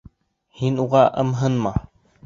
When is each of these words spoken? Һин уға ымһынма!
Һин 0.61 0.81
уға 0.85 1.05
ымһынма! 1.25 1.79